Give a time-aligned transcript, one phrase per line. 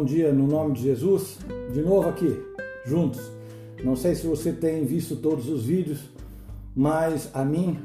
[0.00, 1.36] bom dia no nome de Jesus.
[1.74, 2.34] De novo aqui,
[2.86, 3.20] juntos.
[3.84, 5.98] Não sei se você tem visto todos os vídeos,
[6.74, 7.78] mas a mim,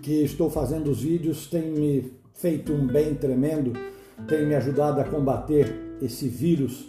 [0.00, 3.72] que estou fazendo os vídeos, tem me feito um bem tremendo,
[4.28, 6.86] tem me ajudado a combater esse vírus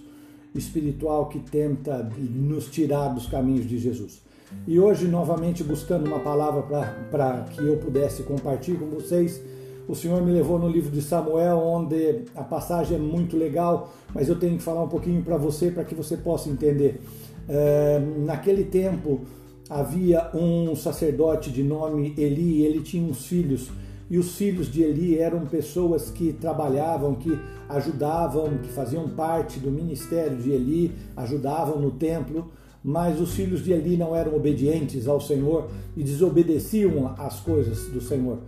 [0.53, 4.21] espiritual que tenta nos tirar dos caminhos de Jesus.
[4.67, 6.61] E hoje, novamente, buscando uma palavra
[7.09, 9.41] para que eu pudesse compartilhar com vocês
[9.87, 14.27] o Senhor me levou no livro de Samuel, onde a passagem é muito legal, mas
[14.27, 17.01] eu tenho que falar um pouquinho para você para que você possa entender.
[17.47, 19.21] É, naquele tempo
[19.69, 23.69] havia um sacerdote de nome Eli, ele tinha uns filhos,
[24.09, 27.37] e os filhos de Eli eram pessoas que trabalhavam, que
[27.69, 32.51] ajudavam, que faziam parte do ministério de Eli, ajudavam no templo,
[32.83, 37.99] mas os filhos de Eli não eram obedientes ao Senhor e desobedeciam às coisas do
[37.99, 38.39] Senhor.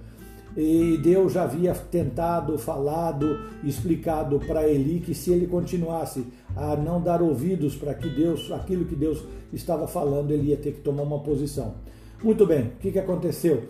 [0.57, 6.25] E Deus já havia tentado, falado, explicado para Eli que se ele continuasse
[6.55, 10.73] a não dar ouvidos para que Deus, aquilo que Deus estava falando, ele ia ter
[10.73, 11.75] que tomar uma posição.
[12.23, 13.63] Muito bem, o que, que aconteceu?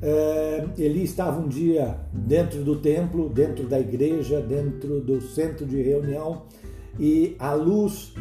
[0.00, 5.80] É, Eli estava um dia dentro do templo, dentro da igreja, dentro do centro de
[5.82, 6.42] reunião,
[6.98, 8.12] e a luz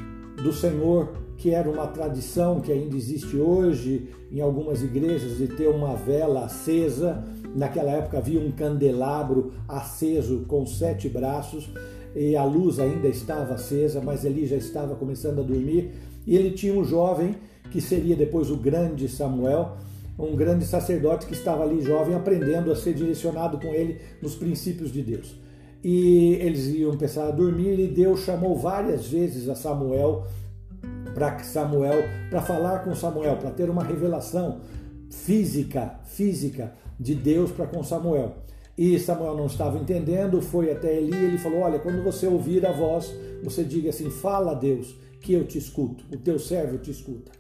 [0.42, 5.68] do Senhor, que era uma tradição que ainda existe hoje em algumas igrejas, de ter
[5.68, 7.24] uma vela acesa
[7.56, 11.70] Naquela época havia um candelabro aceso com sete braços
[12.16, 15.92] e a luz ainda estava acesa, mas ele já estava começando a dormir.
[16.26, 17.36] E ele tinha um jovem
[17.72, 19.78] que seria depois o grande Samuel,
[20.18, 24.92] um grande sacerdote que estava ali jovem aprendendo a ser direcionado com ele nos princípios
[24.92, 25.36] de Deus.
[25.84, 30.26] E eles iam pensar a dormir e Deus chamou várias vezes a Samuel
[31.14, 34.62] para Samuel para falar com Samuel, para ter uma revelação
[35.10, 38.36] física, física de Deus para com Samuel.
[38.78, 42.66] E Samuel não estava entendendo, foi até Eli e ele falou: Olha, quando você ouvir
[42.66, 43.14] a voz,
[43.44, 47.32] você diga assim: Fala a Deus, que eu te escuto, o teu servo te escuta.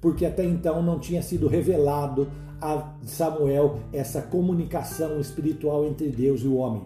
[0.00, 2.28] Porque até então não tinha sido revelado
[2.60, 6.82] a Samuel essa comunicação espiritual entre Deus e o homem.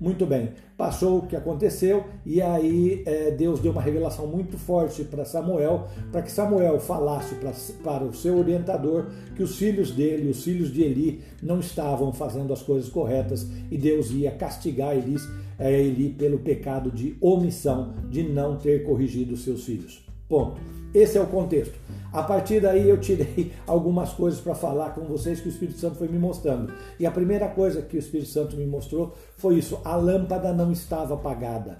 [0.00, 5.02] Muito bem, passou o que aconteceu e aí é, Deus deu uma revelação muito forte
[5.02, 10.30] para Samuel, para que Samuel falasse pra, para o seu orientador que os filhos dele,
[10.30, 15.16] os filhos de Eli, não estavam fazendo as coisas corretas e Deus ia castigar Eli,
[15.58, 20.06] é, Eli pelo pecado de omissão, de não ter corrigido seus filhos.
[20.28, 20.77] Ponto.
[20.94, 21.78] Esse é o contexto.
[22.12, 25.96] A partir daí eu tirei algumas coisas para falar com vocês que o Espírito Santo
[25.96, 26.72] foi me mostrando.
[26.98, 30.72] E a primeira coisa que o Espírito Santo me mostrou foi isso: a lâmpada não
[30.72, 31.76] estava apagada.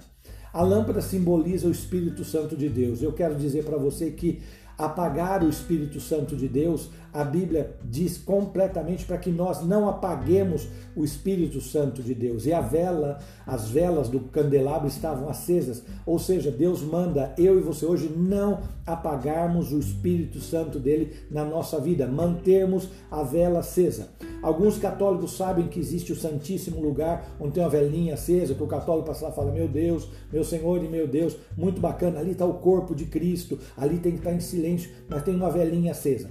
[0.53, 3.01] A lâmpada simboliza o Espírito Santo de Deus.
[3.01, 4.41] Eu quero dizer para você que
[4.79, 10.67] apagar o Espírito Santo de Deus, a Bíblia diz completamente para que nós não apaguemos
[10.95, 12.45] o Espírito Santo de Deus.
[12.45, 17.61] E a vela, as velas do candelabro estavam acesas, ou seja, Deus manda eu e
[17.61, 24.09] você hoje não apagarmos o Espírito Santo dele na nossa vida, mantermos a vela acesa.
[24.41, 28.67] Alguns católicos sabem que existe o Santíssimo Lugar, onde tem uma velhinha acesa, que o
[28.67, 32.31] católico passa lá e fala: Meu Deus, meu Senhor e meu Deus, muito bacana, ali
[32.31, 35.91] está o corpo de Cristo, ali tem que estar em silêncio, mas tem uma velhinha
[35.91, 36.29] acesa.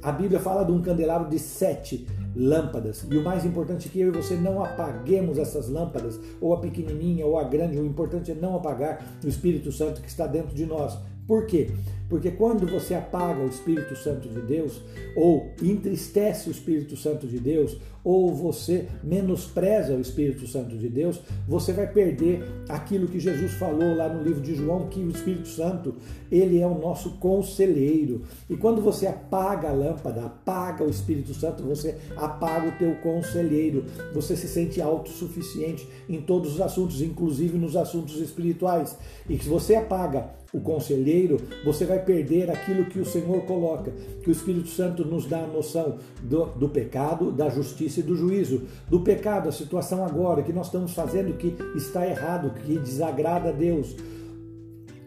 [0.00, 2.06] A Bíblia fala de um candelabro de sete
[2.36, 3.04] lâmpadas.
[3.10, 6.60] E o mais importante é que eu e você não apaguemos essas lâmpadas, ou a
[6.60, 7.78] pequenininha ou a grande.
[7.78, 10.96] O importante é não apagar o Espírito Santo que está dentro de nós.
[11.28, 11.68] Por quê?
[12.08, 14.80] Porque quando você apaga o Espírito Santo de Deus,
[15.14, 21.20] ou entristece o Espírito Santo de Deus, ou você menospreza o Espírito Santo de Deus,
[21.46, 25.48] você vai perder aquilo que Jesus falou lá no livro de João, que o Espírito
[25.48, 25.96] Santo,
[26.32, 28.22] ele é o nosso conselheiro.
[28.48, 33.84] E quando você apaga a lâmpada, apaga o Espírito Santo, você apaga o teu conselheiro.
[34.14, 38.96] Você se sente autossuficiente em todos os assuntos, inclusive nos assuntos espirituais.
[39.28, 43.92] E se você apaga o conselheiro, você vai perder aquilo que o Senhor coloca,
[44.22, 48.16] que o Espírito Santo nos dá a noção do, do pecado, da justiça e do
[48.16, 48.62] juízo.
[48.88, 53.52] Do pecado, a situação agora, que nós estamos fazendo que está errado, que desagrada a
[53.52, 53.94] Deus.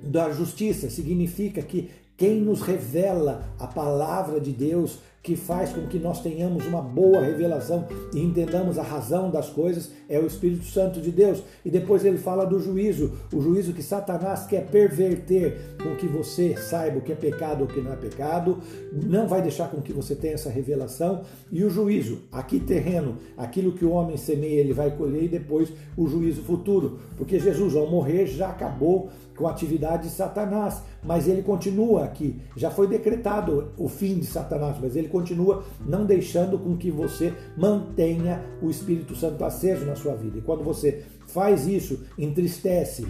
[0.03, 1.89] Da justiça significa que
[2.21, 7.19] quem nos revela a palavra de Deus que faz com que nós tenhamos uma boa
[7.19, 11.43] revelação e entendamos a razão das coisas é o Espírito Santo de Deus.
[11.65, 16.55] E depois ele fala do juízo, o juízo que Satanás quer perverter com que você
[16.57, 18.59] saiba o que é pecado ou o que não é pecado,
[18.91, 21.21] não vai deixar com que você tenha essa revelação.
[21.51, 25.71] E o juízo, aqui terreno, aquilo que o homem semeia, ele vai colher e depois
[25.97, 29.09] o juízo futuro, porque Jesus ao morrer já acabou
[29.41, 32.39] com a atividade de Satanás, mas ele continua aqui.
[32.55, 37.33] Já foi decretado o fim de Satanás, mas ele continua não deixando com que você
[37.57, 40.37] mantenha o Espírito Santo aceso na sua vida.
[40.37, 43.07] E quando você faz isso, entristece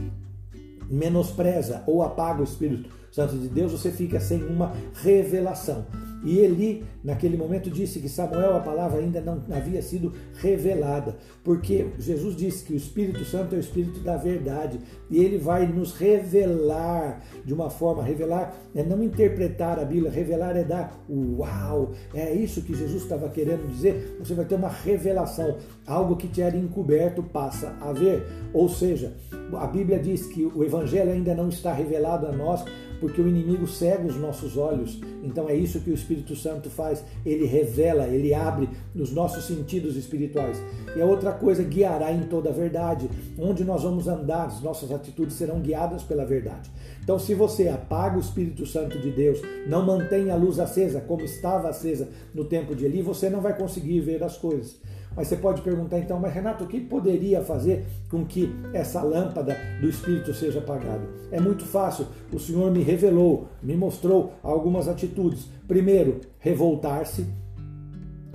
[0.90, 4.72] menospreza ou apaga o Espírito Santo de Deus, você fica sem uma
[5.04, 5.86] revelação.
[6.24, 11.88] E Eli, naquele momento, disse que Samuel, a palavra ainda não havia sido revelada, porque
[11.98, 14.80] Jesus disse que o Espírito Santo é o Espírito da verdade
[15.10, 18.04] e ele vai nos revelar de uma forma.
[18.04, 21.92] Revelar é não interpretar a Bíblia, revelar é dar uau.
[22.14, 24.18] É isso que Jesus estava querendo dizer.
[24.20, 25.58] Você vai ter uma revelação,
[25.88, 28.24] algo que te era encoberto passa a ver.
[28.54, 29.14] Ou seja,
[29.54, 32.64] a Bíblia diz que o Evangelho ainda não está revelado a nós
[33.02, 35.02] porque o inimigo cega os nossos olhos.
[35.24, 37.04] Então é isso que o Espírito Santo faz.
[37.26, 40.62] Ele revela, ele abre os nossos sentidos espirituais.
[40.96, 43.10] E a outra coisa, guiará em toda a verdade.
[43.38, 46.72] Onde nós vamos andar, as nossas atitudes serão guiadas pela verdade.
[47.04, 51.24] Então, se você apaga o Espírito Santo de Deus, não mantém a luz acesa como
[51.24, 54.80] estava acesa no tempo de Eli, você não vai conseguir ver as coisas.
[55.16, 59.58] Mas você pode perguntar então, mas Renato, o que poderia fazer com que essa lâmpada
[59.82, 61.02] do Espírito seja apagada?
[61.32, 62.08] É muito fácil.
[62.32, 65.48] O Senhor me revelou, me mostrou algumas atitudes.
[65.68, 67.26] Primeiro, revoltar-se.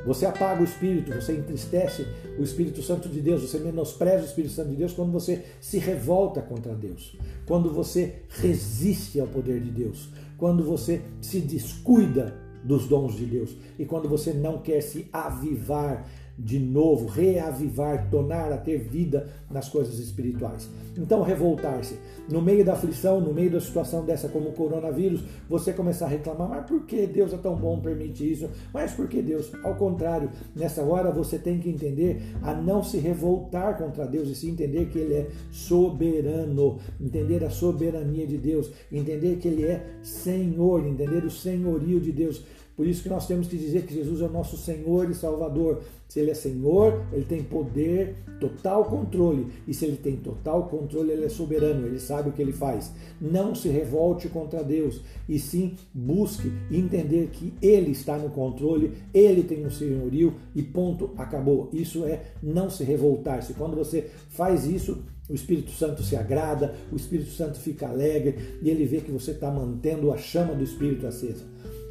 [0.04, 2.06] Você apaga o Espírito, você entristece
[2.38, 5.78] o Espírito Santo de Deus, você menospreza o Espírito Santo de Deus quando você se
[5.78, 10.08] revolta contra Deus, quando você resiste ao poder de Deus,
[10.38, 16.06] quando você se descuida dos dons de Deus e quando você não quer se avivar
[16.38, 20.68] de novo, reavivar, tornar a ter vida nas coisas espirituais.
[20.96, 21.98] Então, revoltar-se.
[22.28, 26.08] No meio da aflição, no meio da situação dessa como o coronavírus, você começar a
[26.08, 28.50] reclamar, mas por que Deus é tão bom, permite isso?
[28.72, 29.50] Mas por que Deus?
[29.62, 34.34] Ao contrário, nessa hora você tem que entender a não se revoltar contra Deus e
[34.34, 39.86] se entender que Ele é soberano, entender a soberania de Deus, entender que Ele é
[40.02, 42.44] Senhor, entender o senhorio de Deus.
[42.76, 45.80] Por isso que nós temos que dizer que Jesus é o nosso Senhor e Salvador.
[46.06, 49.46] Se Ele é Senhor, Ele tem poder, total controle.
[49.66, 52.92] E se Ele tem total controle, Ele é soberano, Ele sabe o que Ele faz.
[53.18, 59.42] Não se revolte contra Deus, e sim busque entender que Ele está no controle, Ele
[59.42, 61.70] tem um senhorio e ponto, acabou.
[61.72, 63.54] Isso é não se revoltar-se.
[63.54, 68.70] Quando você faz isso, o Espírito Santo se agrada, o Espírito Santo fica alegre e
[68.70, 71.44] ele vê que você está mantendo a chama do Espírito acesa.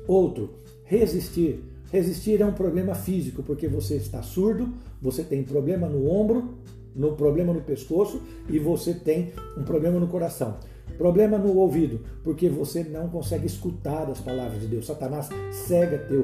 [0.07, 0.53] Outro,
[0.85, 1.63] resistir.
[1.91, 6.55] Resistir é um problema físico, porque você está surdo, você tem problema no ombro,
[6.95, 10.57] no problema no pescoço e você tem um problema no coração.
[10.97, 14.85] Problema no ouvido, porque você não consegue escutar as palavras de Deus.
[14.85, 16.23] Satanás cega teu,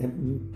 [0.00, 0.08] é,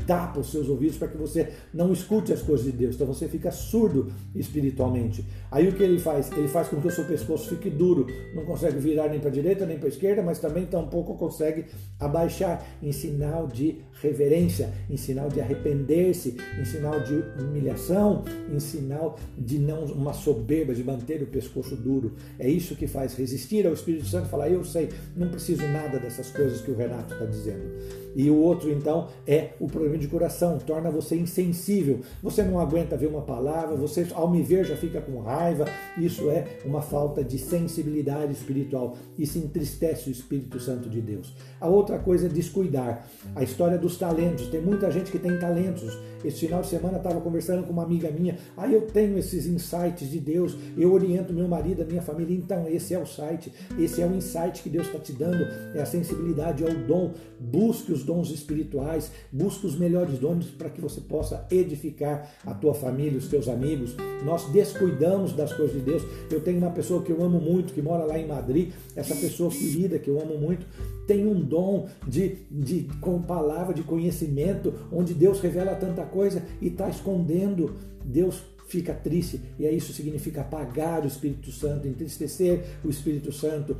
[0.06, 2.94] tapa os seus ouvidos para que você não escute as coisas de Deus.
[2.94, 5.24] Então você fica surdo espiritualmente.
[5.50, 6.30] Aí o que ele faz?
[6.32, 9.32] Ele faz com que o seu pescoço fique duro, não consegue virar nem para a
[9.32, 11.66] direita nem para a esquerda, mas também tampouco consegue
[11.98, 19.16] abaixar em sinal de reverência, em sinal de arrepender-se, em sinal de humilhação, em sinal
[19.36, 22.14] de não uma soberba de manter o pescoço duro.
[22.38, 26.30] É isso que faz resistir ao Espírito Santo, falar eu sei, não preciso nada dessas
[26.30, 27.70] coisas que o Renato está dizendo.
[28.14, 32.00] E o outro, então, é o problema de coração, torna você insensível.
[32.22, 35.66] Você não aguenta ver uma palavra, você, ao me ver, já fica com raiva.
[35.98, 38.96] Isso é uma falta de sensibilidade espiritual.
[39.18, 41.34] Isso entristece o Espírito Santo de Deus.
[41.60, 43.06] A outra coisa é descuidar.
[43.34, 44.48] A história dos talentos.
[44.48, 45.98] Tem muita gente que tem talentos.
[46.24, 48.36] Esse final de semana estava conversando com uma amiga minha.
[48.56, 50.56] Aí ah, eu tenho esses insights de Deus.
[50.76, 52.36] Eu oriento meu marido, a minha família.
[52.36, 53.52] Então, esse é o site.
[53.78, 55.44] Esse é o insight que Deus está te dando.
[55.74, 57.12] É a sensibilidade, é o dom.
[57.38, 62.54] Busque os os dons espirituais, busca os melhores dons para que você possa edificar a
[62.54, 63.94] tua família, os teus amigos.
[64.24, 66.02] Nós descuidamos das coisas de Deus.
[66.30, 69.50] Eu tenho uma pessoa que eu amo muito, que mora lá em Madrid, essa pessoa
[69.50, 70.66] querida que eu amo muito,
[71.06, 76.68] tem um dom de, de com palavra, de conhecimento, onde Deus revela tanta coisa e
[76.68, 77.74] está escondendo.
[78.04, 83.76] Deus fica triste, e isso significa apagar o Espírito Santo, entristecer o Espírito Santo,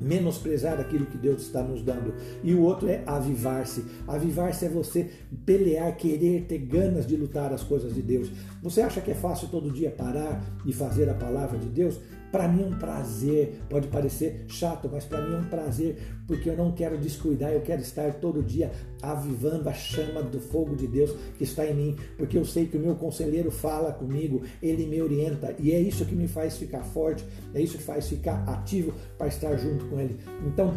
[0.00, 2.14] menosprezar aquilo que Deus está nos dando.
[2.42, 3.84] E o outro é avivar-se.
[4.06, 5.10] Avivar-se é você
[5.44, 8.30] pelear, querer, ter ganas de lutar as coisas de Deus.
[8.62, 12.00] Você acha que é fácil todo dia parar e fazer a palavra de Deus?
[12.30, 16.48] Para mim é um prazer, pode parecer chato, mas para mim é um prazer, porque
[16.48, 18.70] eu não quero descuidar, eu quero estar todo dia
[19.02, 22.76] avivando a chama do fogo de Deus que está em mim, porque eu sei que
[22.76, 26.84] o meu conselheiro fala comigo, ele me orienta, e é isso que me faz ficar
[26.84, 30.16] forte, é isso que faz ficar ativo para estar junto com ele.
[30.46, 30.72] Então,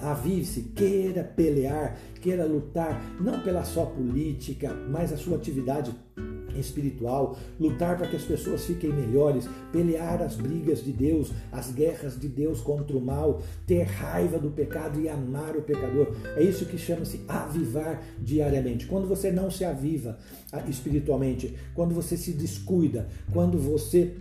[0.00, 5.94] avive-se, queira pelear, queira lutar, não pela sua política, mas a sua atividade
[6.56, 12.18] espiritual, lutar para que as pessoas fiquem melhores, pelear as brigas de Deus, as guerras
[12.18, 16.14] de Deus contra o mal, ter raiva do pecado e amar o pecador.
[16.36, 18.86] É isso que chama-se avivar diariamente.
[18.86, 20.18] Quando você não se aviva
[20.52, 24.16] ah, espiritualmente, quando você se descuida, quando você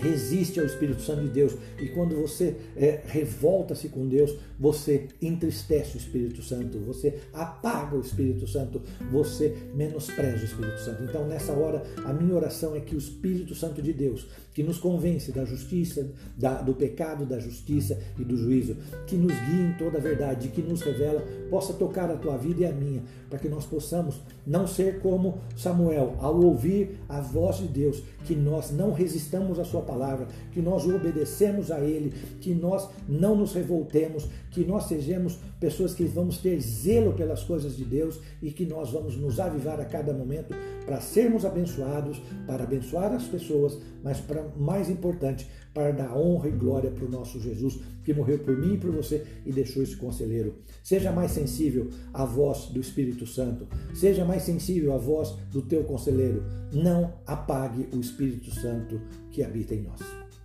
[0.00, 5.96] resiste ao Espírito Santo de Deus e quando você é, revolta-se com Deus, você entristece
[5.96, 11.02] o Espírito Santo, você apaga o Espírito Santo, você menospreza o Espírito Santo.
[11.04, 14.78] Então, nessa hora, a minha oração é que o Espírito Santo de Deus, que nos
[14.78, 18.76] convence da justiça, da, do pecado, da justiça e do juízo,
[19.06, 22.62] que nos guie em toda a verdade, que nos revela, possa tocar a tua vida
[22.62, 27.58] e a minha, para que nós possamos não ser como Samuel, ao ouvir a voz
[27.58, 32.54] de Deus, que nós não resistamos à sua palavra, que nós obedecemos a ele, que
[32.54, 37.84] nós não nos revoltemos, que nós sejamos pessoas que vamos ter zelo pelas coisas de
[37.84, 40.54] Deus e que nós vamos nos avivar a cada momento
[40.84, 46.52] para sermos abençoados, para abençoar as pessoas, mas para mais importante, para dar honra e
[46.52, 49.96] glória para o nosso Jesus, que morreu por mim e por você e deixou esse
[49.96, 50.56] conselheiro.
[50.82, 55.84] Seja mais sensível à voz do Espírito Santo, seja mais sensível à voz do teu
[55.84, 56.42] conselheiro.
[56.72, 60.00] Não apague o Espírito Santo que habita em nós.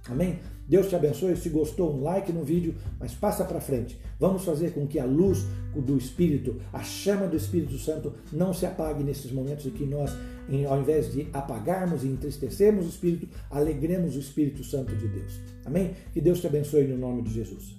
[0.08, 0.40] Amém?
[0.68, 1.36] Deus te abençoe.
[1.36, 4.00] Se gostou, um like no vídeo, mas passa para frente.
[4.20, 5.46] Vamos fazer com que a luz
[5.76, 10.12] do Espírito, a chama do Espírito Santo, não se apague nesses momentos e que nós,
[10.70, 15.40] ao invés de apagarmos e entristecermos o Espírito, alegremos o Espírito Santo de Deus.
[15.66, 15.94] Amém?
[16.14, 17.76] Que Deus te abençoe no nome de Jesus.